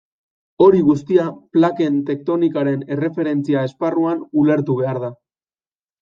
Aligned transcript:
Hori 0.67 0.79
guztia 0.85 1.25
plaken 1.57 1.99
tektonikaren 2.07 2.81
erreferentzia 2.95 3.61
esparruan 3.67 4.23
ulertu 4.45 4.79
behar 4.81 5.01
da. 5.05 5.11